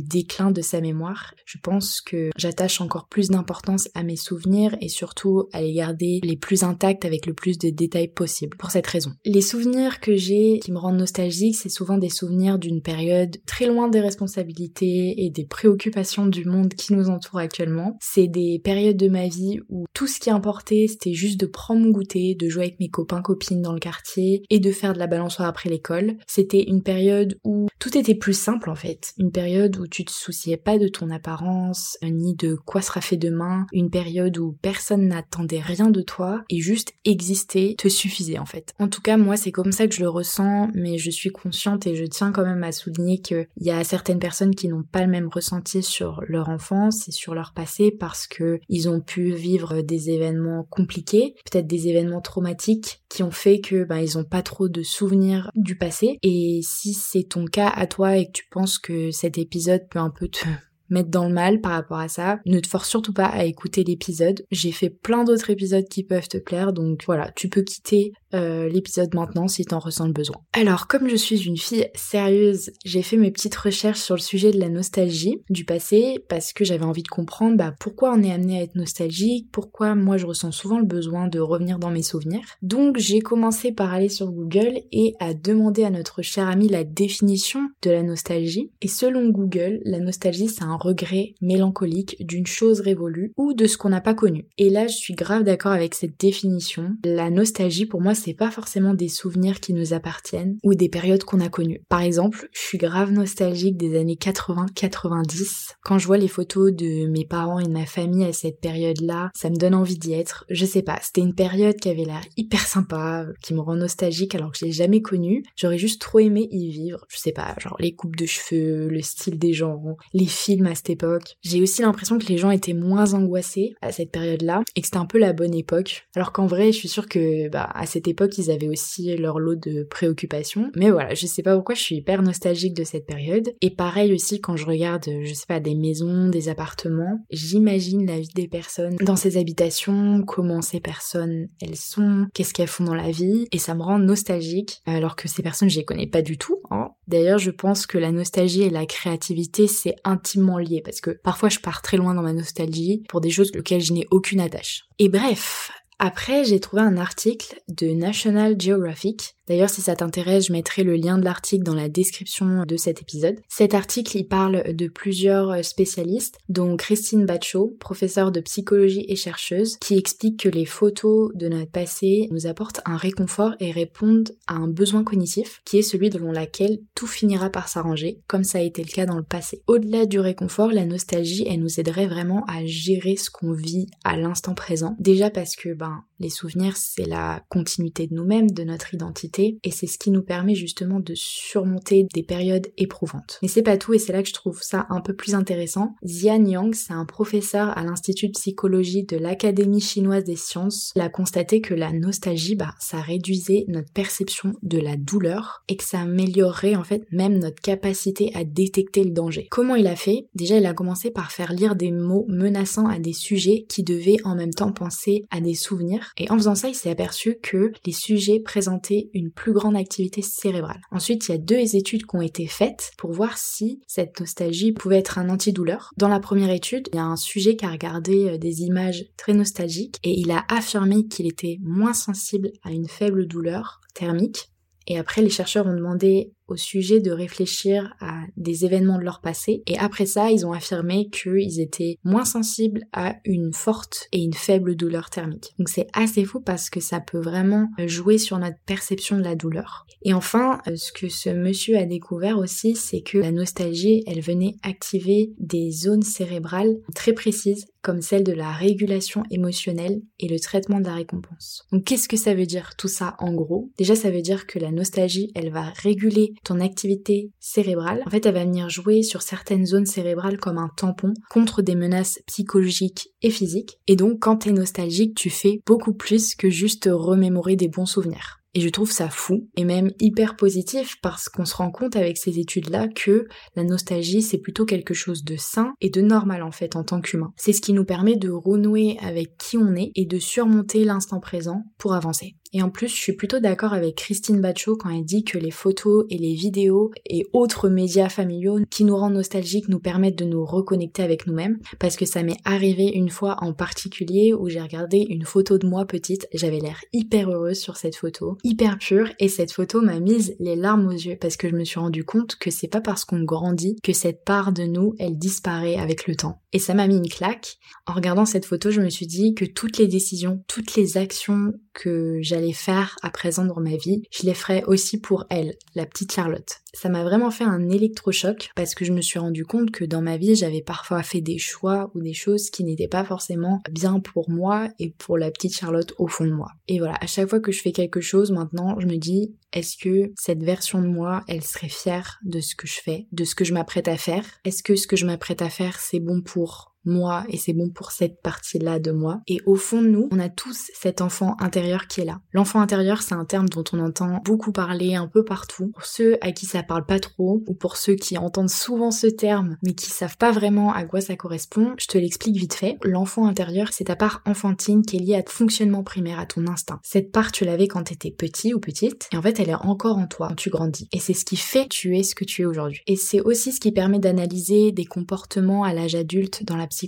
de 0.53 0.61
sa 0.61 0.81
mémoire. 0.81 1.33
Je 1.45 1.57
pense 1.61 2.01
que 2.01 2.29
j'attache 2.37 2.81
encore 2.81 3.07
plus 3.07 3.29
d'importance 3.29 3.89
à 3.93 4.03
mes 4.03 4.15
souvenirs 4.15 4.75
et 4.81 4.87
surtout 4.87 5.49
à 5.53 5.61
les 5.61 5.73
garder 5.73 6.19
les 6.23 6.37
plus 6.37 6.63
intacts 6.63 7.05
avec 7.05 7.25
le 7.25 7.33
plus 7.33 7.57
de 7.57 7.69
détails 7.69 8.07
possible 8.07 8.55
pour 8.57 8.71
cette 8.71 8.87
raison. 8.87 9.11
Les 9.25 9.41
souvenirs 9.41 9.99
que 9.99 10.15
j'ai 10.15 10.59
qui 10.59 10.71
me 10.71 10.77
rendent 10.77 10.99
nostalgique, 10.99 11.55
c'est 11.55 11.69
souvent 11.69 11.97
des 11.97 12.09
souvenirs 12.09 12.59
d'une 12.59 12.81
période 12.81 13.37
très 13.45 13.65
loin 13.65 13.89
des 13.89 13.99
responsabilités 13.99 15.25
et 15.25 15.29
des 15.29 15.45
préoccupations 15.45 16.27
du 16.27 16.45
monde 16.45 16.73
qui 16.73 16.93
nous 16.93 17.09
entoure 17.09 17.39
actuellement. 17.39 17.97
C'est 18.01 18.27
des 18.27 18.61
périodes 18.63 18.97
de 18.97 19.09
ma 19.09 19.27
vie 19.27 19.59
où 19.69 19.85
tout 19.93 20.07
ce 20.07 20.19
qui 20.19 20.29
importait, 20.29 20.85
c'était 20.87 21.13
juste 21.13 21.39
de 21.39 21.45
prendre 21.45 21.81
mon 21.81 21.91
goûter, 21.91 22.35
de 22.35 22.49
jouer 22.49 22.63
avec 22.63 22.79
mes 22.79 22.89
copains 22.89 23.21
copines 23.21 23.61
dans 23.61 23.73
le 23.73 23.79
quartier 23.79 24.43
et 24.49 24.59
de 24.59 24.71
faire 24.71 24.93
de 24.93 24.99
la 24.99 25.07
balançoire 25.07 25.47
après 25.47 25.69
l'école. 25.69 26.17
C'était 26.27 26.63
une 26.63 26.83
période 26.83 27.37
où 27.43 27.67
tout 27.79 27.97
était 27.97 28.15
plus 28.15 28.37
simple 28.37 28.69
en 28.69 28.75
fait. 28.75 29.13
Une 29.17 29.31
période 29.31 29.77
où 29.77 29.87
tu 29.87 30.03
souciais 30.11 30.57
pas 30.57 30.77
de 30.77 30.87
ton 30.87 31.09
apparence, 31.09 31.97
ni 32.03 32.35
de 32.35 32.55
quoi 32.55 32.81
sera 32.81 33.01
fait 33.01 33.17
demain. 33.17 33.65
Une 33.71 33.89
période 33.89 34.37
où 34.37 34.57
personne 34.61 35.07
n'attendait 35.07 35.59
rien 35.59 35.89
de 35.89 36.01
toi 36.01 36.43
et 36.49 36.59
juste 36.59 36.93
exister 37.05 37.75
te 37.77 37.87
suffisait 37.87 38.39
en 38.39 38.45
fait. 38.45 38.73
En 38.79 38.87
tout 38.87 39.01
cas, 39.01 39.17
moi 39.17 39.37
c'est 39.37 39.51
comme 39.51 39.71
ça 39.71 39.87
que 39.87 39.95
je 39.95 40.01
le 40.01 40.09
ressens, 40.09 40.69
mais 40.73 40.97
je 40.97 41.09
suis 41.09 41.29
consciente 41.29 41.87
et 41.87 41.95
je 41.95 42.05
tiens 42.05 42.31
quand 42.31 42.45
même 42.45 42.63
à 42.63 42.71
souligner 42.71 43.19
qu'il 43.19 43.47
y 43.57 43.71
a 43.71 43.83
certaines 43.83 44.19
personnes 44.19 44.55
qui 44.55 44.67
n'ont 44.67 44.83
pas 44.83 45.01
le 45.01 45.11
même 45.11 45.29
ressenti 45.29 45.83
sur 45.83 46.21
leur 46.27 46.49
enfance 46.49 47.07
et 47.07 47.11
sur 47.11 47.35
leur 47.35 47.53
passé 47.53 47.91
parce 47.91 48.27
que 48.27 48.59
ils 48.69 48.89
ont 48.89 49.01
pu 49.01 49.31
vivre 49.33 49.81
des 49.81 50.09
événements 50.09 50.65
compliqués, 50.69 51.35
peut-être 51.49 51.67
des 51.67 51.87
événements 51.87 52.21
traumatiques 52.21 53.01
qui 53.09 53.23
ont 53.23 53.31
fait 53.31 53.59
que 53.59 53.83
ben 53.83 53.97
ils 53.97 54.17
ont 54.17 54.23
pas 54.23 54.41
trop 54.41 54.69
de 54.69 54.83
souvenirs 54.83 55.51
du 55.55 55.75
passé 55.75 56.19
et 56.23 56.61
si 56.63 56.93
c'est 56.93 57.23
ton 57.23 57.45
cas 57.45 57.69
à 57.69 57.87
toi 57.87 58.17
et 58.17 58.27
que 58.27 58.31
tu 58.31 58.47
penses 58.49 58.77
que 58.77 59.11
cet 59.11 59.37
épisode 59.37 59.87
peut 59.89 59.98
un 59.99 60.09
peu 60.09 60.27
te 60.27 60.47
mettre 60.89 61.09
dans 61.09 61.27
le 61.27 61.33
mal 61.33 61.61
par 61.61 61.73
rapport 61.73 61.99
à 61.99 62.07
ça, 62.07 62.39
ne 62.45 62.59
te 62.59 62.67
force 62.67 62.89
surtout 62.89 63.13
pas 63.13 63.25
à 63.25 63.45
écouter 63.45 63.83
l'épisode. 63.83 64.43
J'ai 64.51 64.71
fait 64.71 64.89
plein 64.89 65.23
d'autres 65.23 65.49
épisodes 65.49 65.87
qui 65.87 66.03
peuvent 66.03 66.27
te 66.27 66.37
plaire, 66.37 66.73
donc 66.73 67.03
voilà, 67.05 67.31
tu 67.35 67.49
peux 67.49 67.61
quitter 67.61 68.13
euh, 68.33 68.69
l'épisode 68.69 69.13
maintenant 69.15 69.47
si 69.47 69.65
t'en 69.65 69.79
ressens 69.79 70.07
le 70.07 70.13
besoin. 70.13 70.37
Alors, 70.53 70.87
comme 70.87 71.09
je 71.09 71.15
suis 71.15 71.47
une 71.47 71.57
fille 71.57 71.87
sérieuse, 71.95 72.71
j'ai 72.85 73.01
fait 73.01 73.17
mes 73.17 73.31
petites 73.31 73.55
recherches 73.55 73.99
sur 73.99 74.15
le 74.15 74.21
sujet 74.21 74.51
de 74.51 74.59
la 74.59 74.69
nostalgie 74.69 75.41
du 75.49 75.65
passé 75.65 76.23
parce 76.29 76.53
que 76.53 76.63
j'avais 76.63 76.85
envie 76.85 77.03
de 77.03 77.07
comprendre 77.07 77.57
bah, 77.57 77.73
pourquoi 77.79 78.13
on 78.13 78.21
est 78.21 78.31
amené 78.31 78.59
à 78.59 78.63
être 78.63 78.75
nostalgique, 78.75 79.47
pourquoi 79.51 79.95
moi 79.95 80.17
je 80.17 80.25
ressens 80.25 80.51
souvent 80.51 80.79
le 80.79 80.85
besoin 80.85 81.27
de 81.27 81.39
revenir 81.39 81.79
dans 81.79 81.89
mes 81.89 82.03
souvenirs. 82.03 82.45
Donc 82.61 82.97
j'ai 82.97 83.19
commencé 83.19 83.71
par 83.71 83.93
aller 83.93 84.09
sur 84.09 84.31
Google 84.31 84.79
et 84.91 85.15
à 85.19 85.33
demander 85.33 85.83
à 85.83 85.89
notre 85.89 86.21
cher 86.21 86.47
ami 86.47 86.67
la 86.67 86.83
définition 86.83 87.69
de 87.81 87.91
la 87.91 88.03
nostalgie. 88.03 88.71
Et 88.81 88.87
selon 88.87 89.29
Google, 89.29 89.79
la 89.85 89.99
nostalgie 89.99 90.49
c'est 90.49 90.63
un 90.63 90.77
regret 90.79 91.35
mélancolique 91.41 92.15
d'une 92.19 92.47
chose 92.47 92.81
révolue 92.81 93.33
ou 93.37 93.53
de 93.53 93.67
ce 93.67 93.77
qu'on 93.77 93.89
n'a 93.89 94.01
pas 94.01 94.13
connu. 94.13 94.47
Et 94.57 94.69
là 94.69 94.87
je 94.87 94.95
suis 94.95 95.13
grave 95.13 95.43
d'accord 95.43 95.71
avec 95.71 95.93
cette 95.93 96.19
définition. 96.19 96.95
La 97.03 97.29
nostalgie 97.29 97.85
pour 97.85 98.01
moi 98.01 98.15
c'est 98.15 98.33
pas 98.33 98.51
forcément 98.51 98.93
des 98.93 99.09
souvenirs 99.09 99.59
qui 99.59 99.73
nous 99.73 99.93
appartiennent 99.93 100.57
ou 100.63 100.73
des 100.73 100.89
périodes 100.89 101.23
qu'on 101.23 101.39
a 101.41 101.49
connues. 101.49 101.81
Par 101.89 102.01
exemple, 102.01 102.49
je 102.51 102.59
suis 102.59 102.77
grave 102.77 103.11
nostalgique 103.11 103.77
des 103.77 103.97
années 103.97 104.17
80-90. 104.19 105.73
Quand 105.83 105.97
je 105.97 106.07
vois 106.07 106.17
les 106.17 106.27
photos 106.27 106.73
de 106.73 107.07
mes 107.07 107.25
parents 107.25 107.59
et 107.59 107.65
de 107.65 107.71
ma 107.71 107.85
famille 107.85 108.25
à 108.25 108.33
cette 108.33 108.59
période-là, 108.59 109.31
ça 109.33 109.49
me 109.49 109.55
donne 109.55 109.75
envie 109.75 109.97
d'y 109.97 110.13
être. 110.13 110.45
Je 110.49 110.65
sais 110.65 110.81
pas, 110.81 110.99
c'était 111.01 111.21
une 111.21 111.35
période 111.35 111.75
qui 111.75 111.89
avait 111.89 112.05
l'air 112.05 112.21
hyper 112.37 112.65
sympa, 112.65 113.25
qui 113.41 113.53
me 113.53 113.61
rend 113.61 113.75
nostalgique 113.75 114.35
alors 114.35 114.51
que 114.51 114.57
je 114.57 114.65
l'ai 114.65 114.71
jamais 114.71 115.01
connue. 115.01 115.43
J'aurais 115.55 115.77
juste 115.77 116.01
trop 116.01 116.19
aimé 116.19 116.47
y 116.51 116.69
vivre. 116.69 117.05
Je 117.09 117.17
sais 117.17 117.31
pas, 117.31 117.55
genre 117.59 117.77
les 117.79 117.93
coupes 117.93 118.15
de 118.15 118.25
cheveux, 118.25 118.87
le 118.87 119.01
style 119.01 119.39
des 119.39 119.53
gens, 119.53 119.97
les 120.13 120.25
films 120.25 120.67
à 120.69 120.75
cette 120.75 120.89
époque. 120.89 121.37
J'ai 121.41 121.61
aussi 121.61 121.81
l'impression 121.81 122.17
que 122.17 122.27
les 122.27 122.37
gens 122.37 122.51
étaient 122.51 122.73
moins 122.73 123.13
angoissés 123.13 123.73
à 123.81 123.91
cette 123.91 124.11
période-là 124.11 124.63
et 124.75 124.81
que 124.81 124.87
c'était 124.87 124.97
un 124.97 125.05
peu 125.05 125.19
la 125.19 125.33
bonne 125.33 125.53
époque. 125.53 126.07
Alors 126.15 126.31
qu'en 126.31 126.47
vrai, 126.47 126.71
je 126.71 126.77
suis 126.77 126.87
sûre 126.87 127.07
que 127.07 127.49
bah 127.49 127.69
à 127.73 127.85
cette 127.85 128.07
époque, 128.07 128.37
ils 128.37 128.51
avaient 128.51 128.69
aussi 128.69 129.15
leur 129.17 129.39
lot 129.39 129.55
de 129.55 129.83
préoccupations. 129.83 130.71
Mais 130.75 130.91
voilà, 130.91 131.13
je 131.13 131.25
sais 131.25 131.43
pas 131.43 131.55
pourquoi 131.55 131.75
je 131.75 131.81
suis 131.81 131.97
hyper 131.97 132.21
nostalgique 132.21 132.73
de 132.73 132.83
cette 132.83 133.05
période. 133.05 133.53
Et 133.61 133.71
pareil 133.71 134.13
aussi 134.13 134.39
quand 134.39 134.55
je 134.55 134.65
regarde, 134.65 135.05
je 135.05 135.33
sais 135.33 135.45
pas, 135.47 135.59
des 135.59 135.75
maisons, 135.75 136.29
des 136.29 136.49
appartements, 136.49 137.19
j'imagine 137.31 138.05
la 138.05 138.19
vie 138.19 138.29
des 138.35 138.47
personnes 138.47 138.95
dans 139.01 139.15
ces 139.15 139.37
habitations, 139.37 140.23
comment 140.25 140.61
ces 140.61 140.79
personnes 140.79 141.47
elles 141.61 141.75
sont, 141.75 142.27
qu'est-ce 142.33 142.53
qu'elles 142.53 142.67
font 142.67 142.83
dans 142.83 142.95
la 142.95 143.11
vie, 143.11 143.47
et 143.51 143.57
ça 143.57 143.75
me 143.75 143.81
rend 143.81 143.99
nostalgique, 143.99 144.81
alors 144.85 145.15
que 145.15 145.27
ces 145.27 145.43
personnes 145.43 145.69
je 145.69 145.77
les 145.77 145.85
connais 145.85 146.07
pas 146.07 146.21
du 146.21 146.37
tout. 146.37 146.57
Hein. 146.69 146.89
D'ailleurs, 147.09 147.39
je 147.39 147.49
pense 147.49 147.87
que 147.87 147.97
la 147.97 148.11
nostalgie 148.11 148.61
et 148.61 148.69
la 148.69 148.85
créativité 148.85 149.67
c'est 149.67 149.95
intimement 150.03 150.59
lié 150.59 150.81
parce 150.85 151.01
que 151.01 151.09
parfois 151.09 151.49
je 151.49 151.59
pars 151.59 151.81
très 151.81 151.97
loin 151.97 152.13
dans 152.13 152.21
ma 152.21 152.33
nostalgie 152.33 153.03
pour 153.09 153.19
des 153.19 153.31
choses 153.31 153.51
auxquelles 153.57 153.81
je 153.81 153.93
n'ai 153.93 154.05
aucune 154.11 154.39
attache. 154.39 154.83
Et 154.99 155.09
bref, 155.09 155.71
après, 155.97 156.45
j'ai 156.45 156.61
trouvé 156.61 156.81
un 156.81 156.95
article 156.95 157.59
de 157.67 157.87
National 157.87 158.55
Geographic 158.57 159.35
D'ailleurs, 159.49 159.71
si 159.71 159.81
ça 159.81 159.95
t'intéresse, 159.95 160.47
je 160.47 160.53
mettrai 160.53 160.83
le 160.83 160.95
lien 160.95 161.17
de 161.17 161.25
l'article 161.25 161.63
dans 161.63 161.73
la 161.73 161.89
description 161.89 162.65
de 162.67 162.77
cet 162.77 163.01
épisode. 163.01 163.39
Cet 163.47 163.73
article, 163.73 164.15
il 164.15 164.27
parle 164.27 164.75
de 164.75 164.87
plusieurs 164.87 165.65
spécialistes, 165.65 166.37
dont 166.49 166.77
Christine 166.77 167.25
Bachot, 167.25 167.75
professeure 167.79 168.31
de 168.31 168.41
psychologie 168.41 169.05
et 169.07 169.15
chercheuse, 169.15 169.77
qui 169.77 169.97
explique 169.97 170.39
que 170.41 170.49
les 170.49 170.65
photos 170.65 171.31
de 171.33 171.47
notre 171.47 171.71
passé 171.71 172.27
nous 172.31 172.45
apportent 172.45 172.81
un 172.85 172.95
réconfort 172.95 173.55
et 173.59 173.71
répondent 173.71 174.29
à 174.45 174.53
un 174.53 174.67
besoin 174.67 175.03
cognitif, 175.03 175.61
qui 175.65 175.79
est 175.79 175.81
celui 175.81 176.11
selon 176.11 176.31
lequel 176.31 176.79
tout 176.93 177.07
finira 177.07 177.49
par 177.49 177.69
s'arranger, 177.69 178.21
comme 178.27 178.43
ça 178.43 178.59
a 178.59 178.61
été 178.61 178.83
le 178.83 178.91
cas 178.91 179.07
dans 179.07 179.17
le 179.17 179.23
passé. 179.23 179.63
Au-delà 179.65 180.05
du 180.05 180.19
réconfort, 180.19 180.71
la 180.71 180.85
nostalgie, 180.85 181.45
elle 181.47 181.59
nous 181.59 181.79
aiderait 181.79 182.07
vraiment 182.07 182.45
à 182.47 182.65
gérer 182.65 183.15
ce 183.15 183.31
qu'on 183.31 183.53
vit 183.53 183.87
à 184.03 184.15
l'instant 184.15 184.53
présent. 184.53 184.95
Déjà 184.99 185.31
parce 185.31 185.55
que, 185.55 185.73
ben, 185.73 186.03
les 186.19 186.29
souvenirs, 186.29 186.75
c'est 186.75 187.05
la 187.05 187.43
continuité 187.49 188.05
de 188.07 188.13
nous-mêmes, 188.13 188.51
de 188.51 188.63
notre 188.63 188.93
identité, 188.93 189.38
et 189.39 189.71
c'est 189.71 189.87
ce 189.87 189.97
qui 189.97 190.11
nous 190.11 190.21
permet 190.21 190.55
justement 190.55 190.99
de 190.99 191.13
surmonter 191.15 192.07
des 192.13 192.23
périodes 192.23 192.67
éprouvantes. 192.77 193.39
Mais 193.41 193.47
c'est 193.47 193.63
pas 193.63 193.77
tout 193.77 193.93
et 193.93 193.99
c'est 193.99 194.13
là 194.13 194.23
que 194.23 194.29
je 194.29 194.33
trouve 194.33 194.61
ça 194.61 194.85
un 194.89 195.01
peu 195.01 195.13
plus 195.13 195.35
intéressant. 195.35 195.95
Xian 196.05 196.45
Yang, 196.45 196.75
c'est 196.75 196.93
un 196.93 197.05
professeur 197.05 197.77
à 197.77 197.83
l'Institut 197.83 198.27
de 198.27 198.33
psychologie 198.33 199.03
de 199.03 199.17
l'Académie 199.17 199.81
chinoise 199.81 200.23
des 200.23 200.35
sciences. 200.35 200.91
Il 200.95 201.01
a 201.01 201.09
constaté 201.09 201.61
que 201.61 201.73
la 201.73 201.91
nostalgie, 201.91 202.55
bah, 202.55 202.73
ça 202.79 202.99
réduisait 203.01 203.65
notre 203.67 203.91
perception 203.91 204.53
de 204.63 204.79
la 204.79 204.95
douleur 204.97 205.63
et 205.67 205.75
que 205.75 205.83
ça 205.83 206.01
améliorerait 206.01 206.75
en 206.75 206.83
fait 206.83 207.03
même 207.11 207.39
notre 207.39 207.61
capacité 207.61 208.31
à 208.35 208.43
détecter 208.43 209.03
le 209.03 209.11
danger. 209.11 209.47
Comment 209.49 209.75
il 209.75 209.87
a 209.87 209.95
fait? 209.95 210.27
Déjà, 210.35 210.57
il 210.57 210.65
a 210.65 210.73
commencé 210.73 211.11
par 211.11 211.31
faire 211.31 211.53
lire 211.53 211.75
des 211.75 211.91
mots 211.91 212.25
menaçants 212.27 212.87
à 212.87 212.99
des 212.99 213.13
sujets 213.13 213.65
qui 213.67 213.83
devaient 213.83 214.17
en 214.23 214.35
même 214.35 214.53
temps 214.53 214.71
penser 214.71 215.25
à 215.31 215.41
des 215.41 215.53
souvenirs. 215.53 216.11
Et 216.17 216.29
en 216.29 216.37
faisant 216.37 216.55
ça, 216.55 216.69
il 216.69 216.75
s'est 216.75 216.89
aperçu 216.89 217.37
que 217.41 217.71
les 217.85 217.91
sujets 217.91 218.39
présentaient 218.39 219.09
une 219.13 219.28
plus 219.31 219.53
grande 219.53 219.75
activité 219.75 220.21
cérébrale. 220.21 220.81
Ensuite, 220.91 221.27
il 221.27 221.31
y 221.31 221.35
a 221.35 221.39
deux 221.39 221.75
études 221.75 222.05
qui 222.05 222.15
ont 222.15 222.21
été 222.21 222.47
faites 222.47 222.91
pour 222.97 223.11
voir 223.11 223.37
si 223.37 223.81
cette 223.87 224.19
nostalgie 224.19 224.71
pouvait 224.71 224.99
être 224.99 225.17
un 225.17 225.29
antidouleur. 225.29 225.91
Dans 225.97 226.07
la 226.07 226.19
première 226.19 226.51
étude, 226.51 226.89
il 226.91 226.95
y 226.95 226.99
a 226.99 227.05
un 227.05 227.15
sujet 227.15 227.55
qui 227.55 227.65
a 227.65 227.71
regardé 227.71 228.29
euh, 228.29 228.37
des 228.37 228.61
images 228.61 229.05
très 229.17 229.33
nostalgiques 229.33 229.97
et 230.03 230.11
il 230.11 230.31
a 230.31 230.45
affirmé 230.49 231.07
qu'il 231.07 231.27
était 231.27 231.57
moins 231.61 231.93
sensible 231.93 232.51
à 232.63 232.71
une 232.71 232.87
faible 232.87 233.27
douleur 233.27 233.81
thermique. 233.93 234.49
Et 234.87 234.97
après, 234.97 235.21
les 235.21 235.29
chercheurs 235.29 235.67
ont 235.67 235.75
demandé 235.75 236.33
au 236.49 236.57
sujet 236.57 236.99
de 236.99 237.11
réfléchir 237.11 237.95
à 237.99 238.21
des 238.37 238.65
événements 238.65 238.97
de 238.97 239.03
leur 239.03 239.21
passé. 239.21 239.63
Et 239.67 239.77
après 239.77 240.05
ça, 240.05 240.31
ils 240.31 240.45
ont 240.45 240.53
affirmé 240.53 241.09
qu'ils 241.09 241.59
étaient 241.59 241.97
moins 242.03 242.25
sensibles 242.25 242.85
à 242.93 243.15
une 243.25 243.53
forte 243.53 244.07
et 244.11 244.21
une 244.21 244.33
faible 244.33 244.75
douleur 244.75 245.09
thermique. 245.09 245.53
Donc 245.57 245.69
c'est 245.69 245.87
assez 245.93 246.25
fou 246.25 246.39
parce 246.39 246.69
que 246.69 246.79
ça 246.79 246.99
peut 246.99 247.19
vraiment 247.19 247.69
jouer 247.85 248.17
sur 248.17 248.37
notre 248.39 248.57
perception 248.65 249.17
de 249.17 249.23
la 249.23 249.35
douleur. 249.35 249.85
Et 250.01 250.13
enfin, 250.13 250.61
euh, 250.67 250.75
ce 250.75 250.91
que 250.91 251.09
ce 251.09 251.29
monsieur 251.29 251.77
a 251.77 251.85
découvert 251.85 252.37
aussi, 252.37 252.75
c'est 252.75 253.01
que 253.01 253.17
la 253.17 253.31
nostalgie, 253.31 254.03
elle 254.07 254.21
venait 254.21 254.55
activer 254.63 255.33
des 255.39 255.71
zones 255.71 256.03
cérébrales 256.03 256.77
très 256.95 257.13
précises 257.13 257.67
comme 257.81 258.01
celle 258.01 258.23
de 258.23 258.33
la 258.33 258.51
régulation 258.51 259.23
émotionnelle 259.31 260.01
et 260.19 260.27
le 260.27 260.39
traitement 260.39 260.79
de 260.79 260.85
la 260.85 260.95
récompense. 260.95 261.65
Donc 261.71 261.85
qu'est-ce 261.85 262.09
que 262.09 262.17
ça 262.17 262.33
veut 262.33 262.45
dire 262.45 262.75
tout 262.77 262.87
ça 262.87 263.15
en 263.19 263.33
gros? 263.33 263.71
Déjà 263.77 263.95
ça 263.95 264.11
veut 264.11 264.21
dire 264.21 264.47
que 264.47 264.59
la 264.59 264.71
nostalgie, 264.71 265.31
elle 265.33 265.51
va 265.51 265.69
réguler 265.81 266.33
ton 266.43 266.59
activité 266.59 267.31
cérébrale. 267.39 268.03
En 268.05 268.09
fait, 268.09 268.25
elle 268.25 268.33
va 268.33 268.45
venir 268.45 268.69
jouer 268.69 269.03
sur 269.03 269.21
certaines 269.21 269.65
zones 269.65 269.85
cérébrales 269.85 270.37
comme 270.37 270.57
un 270.57 270.69
tampon 270.75 271.13
contre 271.29 271.61
des 271.61 271.75
menaces 271.75 272.19
psychologiques 272.27 273.09
et 273.21 273.29
physiques. 273.29 273.79
Et 273.87 273.95
donc, 273.95 274.19
quand 274.19 274.37
t'es 274.37 274.51
nostalgique, 274.51 275.15
tu 275.15 275.29
fais 275.29 275.61
beaucoup 275.65 275.93
plus 275.93 276.35
que 276.35 276.49
juste 276.49 276.89
remémorer 276.91 277.55
des 277.55 277.67
bons 277.67 277.85
souvenirs. 277.85 278.39
Et 278.55 278.61
je 278.61 278.69
trouve 278.69 278.91
ça 278.91 279.09
fou 279.09 279.47
et 279.55 279.63
même 279.63 279.91
hyper 279.99 280.35
positif 280.35 280.95
parce 281.03 281.29
qu'on 281.29 281.45
se 281.45 281.55
rend 281.55 281.69
compte 281.69 281.95
avec 281.95 282.17
ces 282.17 282.39
études-là 282.39 282.87
que 282.87 283.27
la 283.55 283.63
nostalgie 283.63 284.23
c'est 284.23 284.39
plutôt 284.39 284.65
quelque 284.65 284.95
chose 284.95 285.23
de 285.23 285.35
sain 285.37 285.73
et 285.81 285.91
de 285.91 286.01
normal 286.01 286.41
en 286.41 286.51
fait 286.51 286.75
en 286.75 286.83
tant 286.83 286.99
qu'humain. 286.99 287.31
C'est 287.37 287.53
ce 287.53 287.61
qui 287.61 287.73
nous 287.73 287.85
permet 287.85 288.15
de 288.15 288.31
renouer 288.31 288.97
avec 289.01 289.37
qui 289.37 289.57
on 289.57 289.75
est 289.75 289.91
et 289.95 290.05
de 290.05 290.17
surmonter 290.17 290.83
l'instant 290.83 291.19
présent 291.19 291.63
pour 291.77 291.93
avancer. 291.93 292.33
Et 292.51 292.63
en 292.63 292.69
plus, 292.69 292.87
je 292.87 292.95
suis 292.95 293.13
plutôt 293.13 293.39
d'accord 293.39 293.73
avec 293.73 293.95
Christine 293.95 294.41
Bachot 294.41 294.75
quand 294.75 294.89
elle 294.89 295.05
dit 295.05 295.23
que 295.23 295.37
les 295.37 295.51
photos 295.51 296.05
et 296.09 296.17
les 296.17 296.33
vidéos 296.33 296.91
et 297.05 297.27
autres 297.31 297.69
médias 297.69 298.09
familiaux 298.09 298.59
qui 298.71 298.85
nous 298.85 298.95
rendent 298.95 299.13
nostalgiques 299.13 299.69
nous 299.69 299.79
permettent 299.79 300.17
de 300.17 300.25
nous 300.25 300.43
reconnecter 300.43 301.03
avec 301.03 301.27
nous-mêmes. 301.27 301.59
Parce 301.77 301.95
que 301.95 302.05
ça 302.05 302.23
m'est 302.23 302.39
arrivé 302.45 302.87
une 302.87 303.09
fois 303.09 303.37
en 303.41 303.53
particulier 303.53 304.33
où 304.33 304.49
j'ai 304.49 304.61
regardé 304.61 305.05
une 305.09 305.25
photo 305.25 305.59
de 305.59 305.67
moi 305.67 305.85
petite. 305.85 306.27
J'avais 306.33 306.59
l'air 306.59 306.81
hyper 306.91 307.29
heureuse 307.29 307.59
sur 307.59 307.77
cette 307.77 307.95
photo, 307.95 308.37
hyper 308.43 308.79
pure. 308.79 309.09
Et 309.19 309.27
cette 309.27 309.51
photo 309.51 309.81
m'a 309.81 309.99
mise 309.99 310.35
les 310.39 310.55
larmes 310.55 310.87
aux 310.87 310.91
yeux 310.91 311.17
parce 311.19 311.37
que 311.37 311.49
je 311.49 311.55
me 311.55 311.63
suis 311.63 311.79
rendu 311.79 312.03
compte 312.03 312.35
que 312.35 312.49
c'est 312.49 312.67
pas 312.67 312.81
parce 312.81 313.05
qu'on 313.05 313.23
grandit 313.23 313.75
que 313.83 313.93
cette 313.93 314.23
part 314.25 314.53
de 314.53 314.63
nous, 314.63 314.95
elle 314.97 315.19
disparaît 315.19 315.75
avec 315.75 316.07
le 316.07 316.15
temps. 316.15 316.41
Et 316.51 316.59
ça 316.59 316.73
m'a 316.73 316.87
mis 316.87 316.97
une 316.97 317.09
claque. 317.09 317.57
En 317.85 317.93
regardant 317.93 318.25
cette 318.25 318.45
photo, 318.45 318.71
je 318.71 318.81
me 318.81 318.89
suis 318.89 319.05
dit 319.05 319.35
que 319.35 319.45
toutes 319.45 319.77
les 319.77 319.87
décisions, 319.87 320.43
toutes 320.47 320.75
les 320.75 320.97
actions 320.97 321.53
que 321.73 322.17
faire 322.53 322.97
à 323.01 323.09
présent 323.09 323.45
dans 323.45 323.59
ma 323.59 323.75
vie, 323.75 324.03
je 324.11 324.25
les 324.25 324.33
ferais 324.33 324.63
aussi 324.65 324.99
pour 324.99 325.25
elle, 325.29 325.55
la 325.75 325.85
petite 325.85 326.11
Charlotte. 326.11 326.61
Ça 326.73 326.89
m'a 326.89 327.03
vraiment 327.03 327.31
fait 327.31 327.43
un 327.43 327.69
électrochoc 327.69 328.51
parce 328.55 328.75
que 328.75 328.85
je 328.85 328.91
me 328.91 329.01
suis 329.01 329.19
rendu 329.19 329.45
compte 329.45 329.71
que 329.71 329.85
dans 329.85 330.01
ma 330.01 330.17
vie, 330.17 330.35
j'avais 330.35 330.61
parfois 330.61 331.03
fait 331.03 331.21
des 331.21 331.37
choix 331.37 331.91
ou 331.95 332.01
des 332.01 332.13
choses 332.13 332.49
qui 332.49 332.63
n'étaient 332.63 332.87
pas 332.87 333.03
forcément 333.03 333.61
bien 333.71 333.99
pour 333.99 334.29
moi 334.29 334.69
et 334.77 334.91
pour 334.91 335.17
la 335.17 335.31
petite 335.31 335.57
Charlotte 335.57 335.93
au 335.97 336.07
fond 336.07 336.25
de 336.25 336.33
moi. 336.33 336.51
Et 336.67 336.79
voilà, 336.79 336.95
à 337.01 337.07
chaque 337.07 337.29
fois 337.29 337.39
que 337.39 337.51
je 337.51 337.61
fais 337.61 337.71
quelque 337.71 338.01
chose 338.01 338.31
maintenant, 338.31 338.79
je 338.79 338.87
me 338.87 338.97
dis, 338.97 339.33
est-ce 339.51 339.77
que 339.77 340.11
cette 340.15 340.43
version 340.43 340.81
de 340.81 340.87
moi, 340.87 341.23
elle 341.27 341.43
serait 341.43 341.69
fière 341.69 342.19
de 342.23 342.39
ce 342.39 342.55
que 342.55 342.67
je 342.67 342.79
fais, 342.79 343.07
de 343.11 343.23
ce 343.23 343.35
que 343.35 343.45
je 343.45 343.53
m'apprête 343.53 343.87
à 343.87 343.97
faire? 343.97 344.23
Est-ce 344.45 344.61
que 344.61 344.75
ce 344.75 344.87
que 344.87 344.95
je 344.95 345.05
m'apprête 345.05 345.41
à 345.41 345.49
faire, 345.49 345.79
c'est 345.79 345.99
bon 345.99 346.21
pour 346.21 346.75
moi 346.89 347.23
et 347.29 347.37
c'est 347.37 347.53
bon 347.53 347.69
pour 347.69 347.91
cette 347.91 348.21
partie-là 348.21 348.79
de 348.79 348.91
moi. 348.91 349.21
Et 349.27 349.39
au 349.45 349.55
fond 349.55 349.81
de 349.81 349.87
nous, 349.87 350.07
on 350.11 350.19
a 350.19 350.29
tous 350.29 350.71
cet 350.73 351.01
enfant 351.01 351.35
intérieur 351.39 351.87
qui 351.87 352.01
est 352.01 352.05
là. 352.05 352.19
L'enfant 352.33 352.61
intérieur, 352.61 353.01
c'est 353.01 353.15
un 353.15 353.25
terme 353.25 353.47
dont 353.49 353.63
on 353.73 353.79
entend 353.79 354.21
beaucoup 354.25 354.51
parler 354.51 354.95
un 354.95 355.07
peu 355.07 355.23
partout. 355.23 355.71
Pour 355.73 355.85
ceux 355.85 356.17
à 356.21 356.31
qui 356.31 356.45
ça 356.45 356.63
parle 356.63 356.85
pas 356.85 356.99
trop 356.99 357.43
ou 357.47 357.53
pour 357.53 357.77
ceux 357.77 357.95
qui 357.95 358.17
entendent 358.17 358.49
souvent 358.49 358.91
ce 358.91 359.07
terme 359.07 359.57
mais 359.63 359.73
qui 359.73 359.89
savent 359.89 360.17
pas 360.17 360.31
vraiment 360.31 360.73
à 360.73 360.83
quoi 360.83 361.01
ça 361.01 361.15
correspond, 361.15 361.73
je 361.77 361.87
te 361.87 361.97
l'explique 361.97 362.35
vite 362.35 362.53
fait. 362.53 362.77
L'enfant 362.83 363.27
intérieur, 363.27 363.69
c'est 363.71 363.85
ta 363.85 363.95
part 363.95 364.21
enfantine 364.25 364.83
qui 364.83 364.97
est 364.97 364.99
liée 364.99 365.15
à 365.15 365.23
ton 365.23 365.31
fonctionnement 365.31 365.83
primaire, 365.83 366.19
à 366.19 366.25
ton 366.25 366.47
instinct. 366.47 366.79
Cette 366.83 367.11
part, 367.11 367.31
tu 367.31 367.45
l'avais 367.45 367.67
quand 367.67 367.83
t'étais 367.83 368.11
petit 368.11 368.53
ou 368.53 368.59
petite 368.59 369.07
et 369.11 369.17
en 369.17 369.21
fait, 369.21 369.39
elle 369.39 369.49
est 369.49 369.55
encore 369.55 369.97
en 369.97 370.07
toi 370.07 370.29
quand 370.29 370.35
tu 370.35 370.49
grandis. 370.49 370.87
Et 370.91 370.99
c'est 370.99 371.13
ce 371.13 371.25
qui 371.25 371.37
fait 371.37 371.63
que 371.63 371.69
tu 371.69 371.97
es 371.97 372.03
ce 372.03 372.15
que 372.15 372.25
tu 372.25 372.41
es 372.41 372.45
aujourd'hui. 372.45 372.81
Et 372.87 372.95
c'est 372.95 373.21
aussi 373.21 373.51
ce 373.51 373.59
qui 373.59 373.71
permet 373.71 373.99
d'analyser 373.99 374.71
des 374.71 374.85
comportements 374.85 375.63
à 375.63 375.73
l'âge 375.73 375.95
adulte 375.95 376.43
dans 376.43 376.55
la 376.55 376.67
psychologie. 376.67 376.78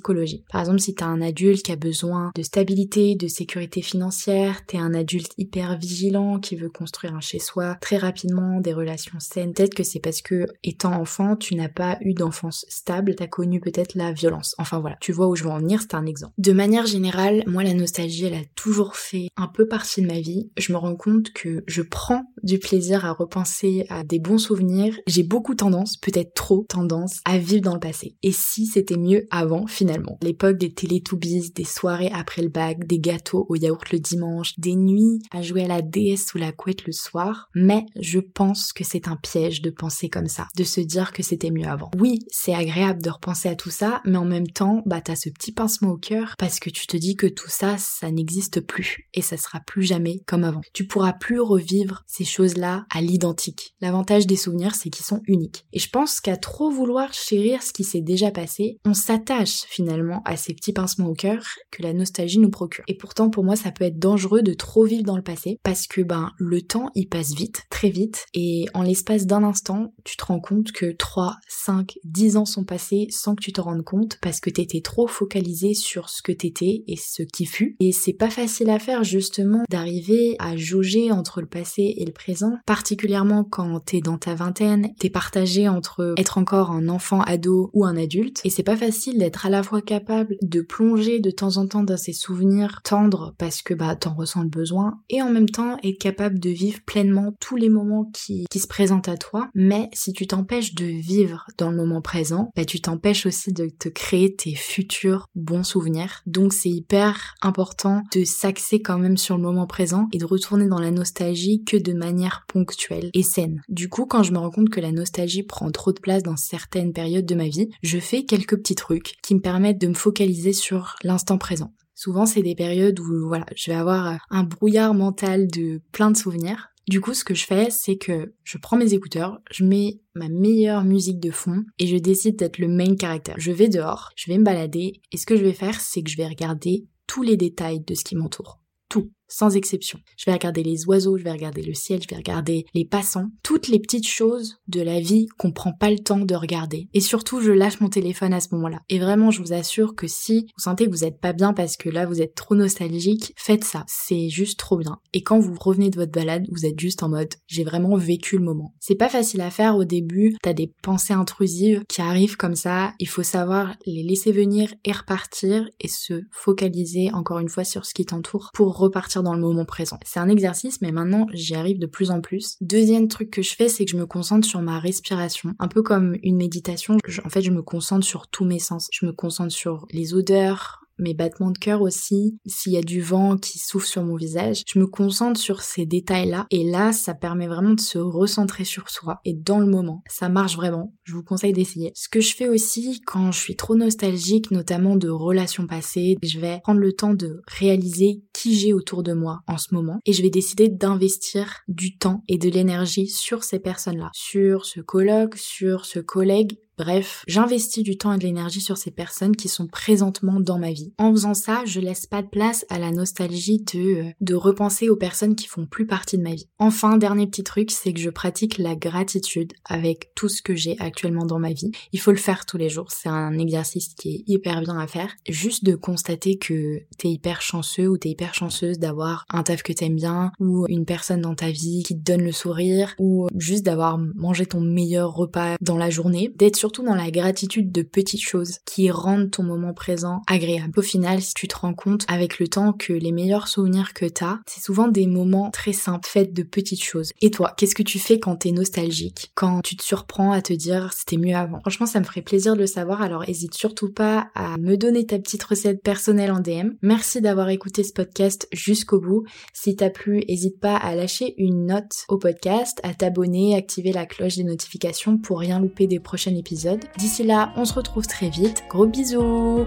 Par 0.52 0.62
exemple, 0.62 0.80
si 0.80 0.96
t'as 0.96 1.06
un 1.06 1.22
adulte 1.22 1.64
qui 1.64 1.72
a 1.72 1.76
besoin 1.76 2.32
de 2.36 2.44
stabilité, 2.44 3.16
de 3.16 3.28
sécurité 3.28 3.82
financière, 3.82 4.66
t'es 4.66 4.78
un 4.78 4.94
adulte 4.94 5.32
hyper 5.38 5.78
vigilant 5.78 6.40
qui 6.40 6.56
veut 6.56 6.70
construire 6.70 7.16
un 7.16 7.20
chez-soi 7.20 7.76
très 7.82 7.98
rapidement, 7.98 8.62
des 8.62 8.74
relations 8.74 9.20
saines, 9.20 9.54
peut-être 9.54 9.74
que 9.74 9.84
c'est 9.84 10.00
parce 10.00 10.22
que 10.22 10.46
étant 10.64 10.94
enfant, 10.94 11.36
tu 11.36 11.56
n'as 11.56 11.70
pas 11.70 11.98
eu 12.02 12.14
d'enfance 12.14 12.66
stable, 12.70 13.16
t'as 13.16 13.28
connu 13.28 13.60
peut-être 13.60 13.96
la 13.96 14.12
violence. 14.12 14.56
Enfin 14.58 14.80
voilà, 14.80 14.98
tu 15.02 15.12
vois 15.12 15.28
où 15.28 15.36
je 15.36 15.44
veux 15.44 15.50
en 15.50 15.60
venir, 15.60 15.82
c'est 15.82 15.96
un 15.96 16.06
exemple. 16.06 16.34
De 16.38 16.54
manière 16.54 16.86
générale, 16.86 17.44
moi 17.48 17.64
la 17.64 17.74
nostalgie, 17.74 18.26
elle 18.26 18.36
a 18.36 18.46
toujours 18.56 18.96
fait 18.96 19.28
un 19.38 19.48
peu 19.48 19.68
partie 19.68 20.02
de 20.02 20.08
ma 20.08 20.20
vie. 20.20 20.50
Je 20.58 20.74
me 20.74 20.78
rends 20.78 20.96
compte 20.96 21.32
que 21.34 21.64
je 21.68 21.82
prends 21.82 22.24
du 22.44 22.60
plaisir 22.60 23.06
à 23.06 23.14
repenser 23.14 23.86
à 23.90 24.04
des 24.04 24.20
bons 24.20 24.38
souvenirs. 24.38 24.98
J'ai 25.08 25.24
beaucoup 25.24 25.56
tendance, 25.56 25.98
peut-être 25.98 26.34
trop 26.34 26.66
tendance, 26.68 27.20
à 27.26 27.38
vivre 27.38 27.62
dans 27.62 27.74
le 27.74 27.80
passé. 27.80 28.16
Et 28.24 28.32
si 28.32 28.66
c'était 28.66 28.98
mieux 28.98 29.28
avant, 29.32 29.68
finalement. 29.72 30.18
L'époque 30.22 30.58
des 30.58 30.74
Télétoobies, 30.74 31.52
des 31.56 31.64
soirées 31.64 32.12
après 32.14 32.42
le 32.42 32.50
bac, 32.50 32.86
des 32.86 33.00
gâteaux 33.00 33.46
au 33.50 33.56
yaourt 33.56 33.92
le 33.92 34.00
dimanche, 34.00 34.54
des 34.58 34.76
nuits 34.76 35.20
à 35.32 35.42
jouer 35.42 35.64
à 35.64 35.68
la 35.68 35.82
déesse 35.82 36.28
sous 36.28 36.38
la 36.38 36.52
couette 36.52 36.86
le 36.86 36.94
soir. 36.94 37.50
Mais 37.56 37.86
je 38.00 38.20
pense 38.20 38.74
que 38.74 38.84
c'est 38.84 39.08
un 39.08 39.16
piège 39.16 39.62
de 39.62 39.70
penser 39.70 40.10
comme 40.10 40.28
ça, 40.28 40.48
de 40.56 40.64
se 40.64 40.82
dire 40.82 41.14
que 41.14 41.24
c'était 41.24 41.52
mieux 41.52 41.68
avant. 41.68 41.92
Oui, 41.98 42.20
c'est 42.30 42.54
agréable 42.54 43.02
de 43.02 43.10
repenser 43.10 43.50
à 43.50 43.56
tout 43.56 43.70
ça, 43.70 44.02
mais 44.06 44.18
en 44.18 44.26
même 44.26 44.48
temps, 44.48 44.84
bah 44.86 45.02
t'as 45.02 45.16
ce 45.16 45.30
petit 45.30 45.52
pincement 45.52 45.92
au 45.92 45.98
cœur 45.98 46.36
parce 46.38 46.60
que 46.60 46.70
tu 46.70 46.88
te 46.88 46.98
dis 46.98 47.16
que 47.16 47.28
tout 47.28 47.50
ça, 47.50 47.78
ça 47.78 48.12
n'existe 48.12 48.62
plus 48.62 49.08
et 49.14 49.22
ça 49.22 49.38
sera 49.38 49.60
plus 49.60 49.84
jamais 49.84 50.22
comme 50.26 50.44
avant. 50.44 50.62
Tu 50.74 50.86
pourras 50.86 51.14
plus 51.14 51.40
revivre 51.40 52.04
ces 52.08 52.26
choses-là 52.26 52.86
à 52.90 53.02
l'identique. 53.02 53.76
L'avantage 53.82 54.28
des 54.28 54.36
souvenirs, 54.36 54.76
c'est 54.76 54.90
qu'ils 54.90 55.06
sont 55.06 55.22
uniques. 55.28 55.66
Et 55.74 55.80
je 55.80 55.90
pense 55.90 56.20
qu'à 56.20 56.38
trop 56.38 56.70
vouloir 56.70 57.14
chérir 57.14 57.64
ce 57.64 57.74
qui 57.74 57.84
s'est 57.84 58.02
déjà 58.02 58.32
passé, 58.32 58.80
on 58.86 58.94
s'attache 58.94 59.61
finalement 59.68 60.22
à 60.26 60.38
ces 60.38 60.54
petits 60.54 60.74
pincements 60.74 61.08
au 61.08 61.14
cœur 61.14 61.44
que 61.72 61.84
la 61.84 61.94
nostalgie 61.94 62.40
nous 62.40 62.50
procure. 62.50 62.84
Et 62.88 62.98
pourtant 62.98 63.30
pour 63.30 63.44
moi 63.44 63.56
ça 63.56 63.72
peut 63.72 63.86
être 63.86 64.00
dangereux 64.00 64.42
de 64.42 64.54
trop 64.54 64.86
vivre 64.86 65.04
dans 65.04 65.18
le 65.18 65.24
passé 65.24 65.60
parce 65.64 65.88
que 65.88 66.02
ben 66.02 66.32
le 66.38 66.62
temps 66.62 66.90
il 66.96 67.08
passe 67.08 67.34
vite, 67.34 67.64
très 67.70 67.90
vite 67.90 68.26
et 68.34 68.66
en 68.74 68.84
l'espace 68.84 69.26
d'un 69.26 69.44
instant 69.44 69.94
tu 70.04 70.18
te 70.18 70.26
rends 70.26 70.40
compte 70.40 70.72
que 70.72 70.92
3, 70.92 71.38
5, 71.48 71.96
10 72.04 72.38
ans 72.38 72.46
sont 72.46 72.64
passés 72.64 73.08
sans 73.10 73.36
que 73.36 73.44
tu 73.44 73.54
te 73.54 73.62
rendes 73.62 73.84
compte 73.84 74.18
parce 74.22 74.40
que 74.40 74.50
t'étais 74.50 74.82
trop 74.82 75.08
focalisé 75.08 75.74
sur 75.74 76.10
ce 76.10 76.22
que 76.22 76.32
t'étais 76.32 76.84
et 76.88 76.96
ce 76.98 77.24
qui 77.24 77.46
fut. 77.46 77.76
Et 77.80 77.92
c'est 77.92 78.14
pas 78.14 78.30
facile 78.30 78.70
à 78.70 78.80
faire 78.80 79.04
justement 79.04 79.64
d'arriver 79.70 80.36
à 80.40 80.56
jauger 80.58 81.12
entre 81.12 81.42
le 81.42 81.48
passé 81.48 81.94
et 81.98 82.06
le 82.06 82.12
présent, 82.12 82.54
particulièrement 82.66 83.44
quand 83.44 83.80
t'es 83.80 84.02
dans 84.02 84.18
ta 84.18 84.36
vingtaine, 84.36 84.94
t'es 85.00 85.10
partagé 85.10 85.68
entre 85.68 86.14
être 86.18 86.38
encore 86.38 86.72
un 86.72 86.88
enfant 86.90 87.22
ado 87.22 87.70
ou 87.74 87.86
un 87.86 87.98
adulte 87.98 88.42
et 88.44 88.50
c'est 88.50 88.64
pas 88.64 88.78
facile 88.78 89.18
d'être 89.18 89.46
à 89.46 89.50
la 89.52 89.64
fois 89.64 89.82
capable 89.82 90.36
de 90.42 90.62
plonger 90.62 91.20
de 91.20 91.30
temps 91.30 91.58
en 91.58 91.68
temps 91.68 91.84
dans 91.84 91.98
ces 91.98 92.14
souvenirs 92.14 92.82
tendres 92.84 93.36
parce 93.38 93.62
que 93.62 93.74
bah 93.74 93.96
t'en 93.96 94.16
ressens 94.16 94.44
le 94.44 94.50
besoin 94.50 95.00
et 95.10 95.22
en 95.22 95.30
même 95.30 95.50
temps 95.50 95.78
être 95.84 96.00
capable 96.00 96.40
de 96.40 96.50
vivre 96.50 96.80
pleinement 96.86 97.34
tous 97.40 97.58
les 97.58 97.70
moments 97.70 98.10
qui, 98.14 98.46
qui 98.50 98.60
se 98.60 98.68
présentent 98.68 99.10
à 99.10 99.18
toi. 99.18 99.50
Mais 99.54 99.90
si 99.94 100.14
tu 100.14 100.26
t'empêches 100.26 100.74
de 100.74 100.86
vivre 100.86 101.46
dans 101.58 101.70
le 101.70 101.78
moment 101.78 102.02
présent, 102.02 102.50
bah 102.56 102.66
tu 102.66 102.82
t'empêches 102.82 103.26
aussi 103.26 103.52
de 103.52 103.68
te 103.68 103.90
créer 103.90 104.36
tes 104.36 104.56
futurs 104.56 105.28
bons 105.36 105.64
souvenirs. 105.64 106.22
Donc 106.26 106.54
c'est 106.54 106.70
hyper 106.70 107.36
important 107.42 108.04
de 108.16 108.24
s'axer 108.24 108.82
quand 108.82 108.98
même 108.98 109.18
sur 109.18 109.36
le 109.36 109.44
moment 109.44 109.68
présent 109.68 110.08
et 110.14 110.18
de 110.18 110.26
retourner 110.26 110.68
dans 110.68 110.80
la 110.80 110.92
nostalgie 110.92 111.64
que 111.66 111.78
de 111.78 111.94
manière 111.94 112.46
ponctuelle 112.48 113.10
et 113.14 113.24
saine. 113.24 113.62
Du 113.68 113.90
coup, 113.90 114.06
quand 114.06 114.24
je 114.24 114.32
me 114.32 114.38
rends 114.38 114.52
compte 114.52 114.70
que 114.70 114.80
la 114.80 114.92
nostalgie 114.92 115.44
prend 115.44 115.70
trop 115.72 115.92
de 115.92 116.00
place 116.00 116.24
dans 116.24 116.38
certaines 116.38 116.94
périodes 116.94 117.26
de 117.26 117.36
ma 117.36 117.50
vie, 117.50 117.70
je 117.84 118.00
fais 118.00 118.24
quelques 118.24 118.58
petits 118.58 118.76
trucs 118.76 119.18
qui 119.22 119.36
me 119.36 119.41
permettent 119.42 119.82
de 119.82 119.88
me 119.88 119.94
focaliser 119.94 120.54
sur 120.54 120.96
l'instant 121.04 121.38
présent. 121.38 121.74
Souvent, 121.94 122.26
c'est 122.26 122.42
des 122.42 122.56
périodes 122.56 123.00
où, 123.00 123.28
voilà, 123.28 123.46
je 123.56 123.70
vais 123.70 123.78
avoir 123.78 124.18
un 124.30 124.44
brouillard 124.44 124.94
mental 124.94 125.48
de 125.48 125.82
plein 125.92 126.10
de 126.10 126.18
souvenirs. 126.18 126.70
Du 126.88 127.00
coup, 127.00 127.14
ce 127.14 127.24
que 127.24 127.36
je 127.36 127.46
fais, 127.46 127.70
c'est 127.70 127.98
que 127.98 128.34
je 128.44 128.58
prends 128.58 128.76
mes 128.76 128.94
écouteurs, 128.94 129.40
je 129.52 129.64
mets 129.64 130.02
ma 130.16 130.30
meilleure 130.30 130.84
musique 130.84 131.20
de 131.20 131.32
fond 131.32 131.64
et 131.78 131.86
je 131.86 131.98
décide 131.98 132.38
d'être 132.38 132.58
le 132.58 132.68
main 132.68 132.96
caractère. 132.96 133.36
Je 133.38 133.52
vais 133.52 133.70
dehors, 133.70 134.12
je 134.16 134.32
vais 134.32 134.38
me 134.38 134.44
balader 134.44 135.02
et 135.12 135.18
ce 135.18 135.26
que 135.26 135.38
je 135.38 135.44
vais 135.44 135.54
faire, 135.54 135.80
c'est 135.80 136.02
que 136.02 136.10
je 136.10 136.18
vais 136.18 136.28
regarder 136.28 136.88
tous 137.08 137.22
les 137.22 137.38
détails 137.38 137.82
de 137.82 137.94
ce 137.94 138.04
qui 138.04 138.16
m'entoure. 138.16 138.60
Tout 138.90 139.12
sans 139.32 139.56
exception. 139.56 140.00
Je 140.18 140.26
vais 140.26 140.34
regarder 140.34 140.64
les 140.64 140.86
oiseaux, 140.86 141.18
je 141.18 141.24
vais 141.24 141.32
regarder 141.32 141.62
le 141.62 141.74
ciel, 141.74 142.02
je 142.02 142.08
vais 142.08 142.18
regarder 142.18 142.66
les 142.74 142.86
passants, 142.86 143.30
toutes 143.44 143.68
les 143.68 143.80
petites 143.80 144.08
choses 144.08 144.58
de 144.68 144.82
la 144.82 145.00
vie 145.00 145.28
qu'on 145.38 145.52
prend 145.52 145.74
pas 145.74 145.90
le 145.90 146.00
temps 146.00 146.20
de 146.20 146.36
regarder. 146.36 146.88
Et 146.94 147.02
surtout, 147.02 147.42
je 147.42 147.52
lâche 147.52 147.80
mon 147.80 147.90
téléphone 147.90 148.34
à 148.34 148.40
ce 148.40 148.50
moment-là. 148.54 148.80
Et 148.90 149.00
vraiment, 149.00 149.32
je 149.32 149.42
vous 149.42 149.54
assure 149.54 149.96
que 149.96 150.08
si 150.08 150.48
vous 150.58 150.64
sentez 150.64 150.86
que 150.86 150.92
vous 150.92 151.06
êtes 151.06 151.20
pas 151.20 151.34
bien 151.34 151.54
parce 151.54 151.78
que 151.78 151.90
là 151.90 152.06
vous 152.06 152.22
êtes 152.22 152.36
trop 152.36 152.56
nostalgique, 152.56 153.34
faites 153.38 153.64
ça. 153.64 153.84
C'est 153.88 154.30
juste 154.30 154.60
trop 154.60 154.78
bien. 154.78 154.98
Et 155.14 155.24
quand 155.24 155.40
vous 155.40 155.56
revenez 155.60 155.90
de 155.90 155.98
votre 155.98 156.12
balade, 156.12 156.46
vous 156.52 156.66
êtes 156.66 156.80
juste 156.80 157.04
en 157.04 157.10
mode 157.10 157.34
j'ai 157.48 157.64
vraiment 157.64 157.96
vécu 157.96 158.38
le 158.38 158.44
moment. 158.44 158.74
C'est 158.80 158.96
pas 158.96 159.10
facile 159.10 159.42
à 159.42 159.52
faire 159.52 159.76
au 159.76 159.86
début, 159.86 160.36
t'as 160.42 160.54
des 160.54 160.72
pensées 160.82 161.14
intrusives 161.14 161.84
qui 161.88 162.02
arrivent 162.02 162.38
comme 162.38 162.56
ça, 162.56 162.94
il 163.00 163.08
faut 163.08 163.24
savoir 163.24 163.76
les 163.86 164.04
laisser 164.04 164.32
venir 164.32 164.74
et 164.86 164.92
repartir 164.92 165.70
et 165.80 165.88
se 165.88 166.22
focaliser 166.32 167.12
encore 167.14 167.40
une 167.40 167.50
fois 167.50 167.64
sur 167.64 167.86
ce 167.86 167.94
qui 167.94 168.06
t'entoure 168.06 168.52
pour 168.54 168.78
repartir 168.78 169.21
dans 169.24 169.34
le 169.34 169.42
moment 169.42 169.66
présent. 169.66 170.00
C'est 170.06 170.20
un 170.20 170.30
exercice, 170.30 170.82
mais 170.82 170.92
maintenant 170.92 171.28
j'y 171.34 171.56
arrive 171.56 171.80
de 171.80 171.86
plus 171.86 172.12
en 172.12 172.22
plus. 172.22 172.58
Deuxième 172.62 173.08
truc 173.08 173.30
que 173.30 173.42
je 173.42 173.56
fais, 173.56 173.70
c'est 173.70 173.86
que 173.86 173.92
je 173.92 173.98
me 173.98 174.06
concentre 174.06 174.48
sur 174.48 174.62
ma 174.62 174.80
respiration. 174.80 175.54
Un 175.60 175.68
peu 175.68 175.82
comme 175.82 176.16
une 176.24 176.38
méditation, 176.38 176.98
en 177.26 177.30
fait 177.30 177.42
je 177.42 177.52
me 177.52 177.62
concentre 177.62 178.06
sur 178.06 178.28
tous 178.28 178.46
mes 178.46 178.60
sens. 178.60 178.88
Je 178.92 179.06
me 179.06 179.12
concentre 179.12 179.52
sur 179.52 179.86
les 179.92 180.14
odeurs, 180.14 180.81
mes 181.02 181.14
battements 181.14 181.52
de 181.52 181.58
cœur 181.58 181.82
aussi, 181.82 182.38
s'il 182.46 182.74
y 182.74 182.78
a 182.78 182.82
du 182.82 183.02
vent 183.02 183.38
qui 183.38 183.60
souffle 183.60 183.88
sur 183.88 184.04
mon 184.04 184.16
visage. 184.16 184.64
Je 184.68 184.80
me 184.80 184.88
concentre 184.88 185.40
sur 185.40 185.62
ces 185.62 185.86
détails-là 185.86 186.46
et 186.50 186.64
là, 186.64 186.94
ça 186.94 187.14
permet 187.14 187.48
vraiment 187.48 187.74
de 187.74 187.80
se 187.80 187.98
recentrer 187.98 188.64
sur 188.64 188.90
soi 188.90 189.20
et 189.26 189.34
dans 189.34 189.60
le 189.60 189.66
moment. 189.66 190.04
Ça 190.10 190.30
marche 190.30 190.56
vraiment. 190.56 190.94
Je 191.04 191.14
vous 191.14 191.24
conseille 191.24 191.54
d'essayer. 191.54 191.92
Ce 191.96 192.10
que 192.10 192.22
je 192.22 192.36
fais 192.36 192.48
aussi 192.48 193.02
quand 193.06 193.32
je 193.32 193.40
suis 193.40 193.56
trop 193.56 193.76
nostalgique, 193.76 194.52
notamment 194.52 194.96
de 194.96 195.10
relations 195.10 195.68
passées, 195.68 196.16
je 196.24 196.40
vais 196.40 196.60
prendre 196.64 196.80
le 196.80 196.94
temps 196.94 197.14
de 197.14 197.42
réaliser 197.48 198.22
qui 198.34 198.56
j'ai 198.56 198.74
autour 198.74 199.04
de 199.04 199.14
moi 199.14 199.40
en 199.48 199.58
ce 199.58 199.74
moment 199.74 200.00
et 200.06 200.14
je 200.14 200.22
vais 200.22 200.30
décider 200.30 200.70
d'investir 200.70 201.62
du 201.68 201.98
temps 201.98 202.24
et 202.28 202.38
de 202.38 202.50
l'énergie 202.50 203.08
sur 203.08 203.44
ces 203.44 203.60
personnes-là, 203.60 204.10
sur 204.14 204.66
ce 204.66 204.80
colloque, 204.80 205.38
sur 205.38 205.86
ce 205.86 206.00
collègue 206.00 206.58
Bref, 206.82 207.24
j'investis 207.28 207.84
du 207.84 207.96
temps 207.96 208.12
et 208.12 208.18
de 208.18 208.24
l'énergie 208.24 208.60
sur 208.60 208.76
ces 208.76 208.90
personnes 208.90 209.36
qui 209.36 209.50
sont 209.50 209.68
présentement 209.68 210.40
dans 210.40 210.58
ma 210.58 210.72
vie. 210.72 210.94
En 210.98 211.12
faisant 211.12 211.36
ça, 211.36 211.62
je 211.64 211.80
laisse 211.80 212.08
pas 212.08 212.24
de 212.24 212.28
place 212.28 212.66
à 212.70 212.80
la 212.80 212.90
nostalgie 212.90 213.64
de, 213.72 213.80
euh, 213.80 214.12
de 214.20 214.34
repenser 214.34 214.90
aux 214.90 214.96
personnes 214.96 215.36
qui 215.36 215.46
font 215.46 215.68
plus 215.68 215.86
partie 215.86 216.18
de 216.18 216.24
ma 216.24 216.34
vie. 216.34 216.48
Enfin, 216.58 216.98
dernier 216.98 217.28
petit 217.28 217.44
truc, 217.44 217.70
c'est 217.70 217.94
que 217.94 218.00
je 218.00 218.10
pratique 218.10 218.58
la 218.58 218.76
gratitude 218.76 219.54
avec 219.64 220.10
tout 220.16 220.28
ce 220.28 220.42
que 220.42 220.56
j'ai 220.56 220.76
actuellement 220.80 221.28
dans 221.28 221.38
ma 221.38 221.54
vie. 221.54 221.70
Il 221.92 222.00
faut 222.00 222.10
le 222.10 222.18
faire 222.18 222.48
tous 222.48 222.58
les 222.58 222.70
jours. 222.70 222.88
C'est 222.90 223.10
un 223.10 223.38
exercice 223.38 223.94
qui 223.94 224.16
est 224.16 224.24
hyper 224.26 224.62
bien 224.62 224.80
à 224.80 224.88
faire. 224.88 225.14
Juste 225.30 225.64
de 225.64 225.76
constater 225.76 226.40
que 226.40 226.80
t'es 226.98 227.10
hyper 227.10 227.44
chanceux 227.44 227.90
ou 227.90 228.00
t'es 228.00 228.10
hyper 228.10 228.34
chanceuse 228.34 228.80
d'avoir 228.80 229.26
un 229.30 229.44
taf 229.44 229.62
que 229.62 229.72
t'aimes 229.72 229.98
bien 229.98 230.32
ou 230.40 230.66
une 230.68 230.86
personne 230.86 231.22
dans 231.22 231.36
ta 231.36 231.52
vie 231.52 231.84
qui 231.86 231.96
te 231.96 232.04
donne 232.04 232.24
le 232.24 232.32
sourire 232.32 232.96
ou 232.98 233.28
juste 233.38 233.68
d'avoir 233.68 234.00
mangé 234.00 234.48
ton 234.48 234.62
meilleur 234.62 235.14
repas 235.14 235.58
dans 235.62 235.78
la 235.78 235.92
journée. 235.92 236.34
D'être 236.38 236.56
sur 236.56 236.71
surtout 236.72 236.84
dans 236.86 236.96
la 236.96 237.12
gratitude 237.12 237.70
de 237.74 237.82
petites 237.82 238.22
choses 238.22 238.60
qui 238.66 238.92
rendent 238.92 239.30
ton 239.30 239.44
moment 239.44 239.74
présent 239.74 240.22
agréable. 240.26 240.72
Au 240.78 240.82
final, 240.82 241.22
si 241.22 241.34
tu 241.34 241.50
te 241.50 241.58
rends 241.58 241.74
compte 241.74 242.06
avec 242.08 242.40
le 242.40 242.48
temps 242.48 242.72
que 242.72 242.94
les 242.94 243.12
meilleurs 243.12 243.50
souvenirs 243.50 243.94
que 243.94 244.06
t'as, 244.06 244.40
c'est 244.48 244.64
souvent 244.64 244.88
des 244.88 245.06
moments 245.06 245.52
très 245.52 245.74
simples, 245.74 246.08
faits 246.08 246.32
de 246.32 246.44
petites 246.44 246.82
choses. 246.82 247.12
Et 247.20 247.30
toi, 247.30 247.54
qu'est-ce 247.58 247.76
que 247.76 247.84
tu 247.84 248.00
fais 248.00 248.22
quand 248.22 248.38
t'es 248.38 248.54
nostalgique? 248.54 249.34
Quand 249.36 249.60
tu 249.62 249.76
te 249.76 249.84
surprends 249.84 250.32
à 250.32 250.42
te 250.42 250.54
dire 250.54 250.94
c'était 250.94 251.18
mieux 251.18 251.36
avant 251.36 251.60
Franchement, 251.60 251.88
ça 251.88 252.00
me 252.00 252.06
ferait 252.06 252.22
plaisir 252.22 252.54
de 252.54 252.62
le 252.62 252.68
savoir, 252.68 253.02
alors 253.02 253.28
hésite 253.28 253.54
surtout 253.54 253.92
pas 253.92 254.30
à 254.34 254.58
me 254.58 254.78
donner 254.78 255.06
ta 255.06 255.20
petite 255.20 255.44
recette 255.44 255.84
personnelle 255.84 256.32
en 256.32 256.40
DM. 256.40 256.70
Merci 256.82 257.20
d'avoir 257.20 257.50
écouté 257.50 257.84
ce 257.84 257.92
podcast 257.92 258.48
jusqu'au 258.54 259.02
bout. 259.02 259.26
Si 259.52 259.76
t'as 259.76 259.90
plu, 259.90 260.24
hésite 260.30 260.62
pas 260.62 260.78
à 260.78 260.96
lâcher 260.96 261.34
une 261.38 261.66
note 261.66 262.06
au 262.08 262.18
podcast, 262.18 262.80
à 262.84 262.94
t'abonner, 262.94 263.58
activer 263.58 263.92
la 263.92 264.06
cloche 264.06 264.38
des 264.38 264.46
notifications 264.46 265.18
pour 265.18 265.40
rien 265.40 265.60
louper 265.60 265.88
des 265.88 266.00
prochains 266.00 266.34
épisodes 266.34 266.51
D'ici 266.98 267.24
là, 267.24 267.52
on 267.56 267.66
se 267.66 267.74
retrouve 267.74 268.08
très 268.08 268.30
vite. 268.30 268.64
Gros 268.70 268.86
bisous 268.86 269.66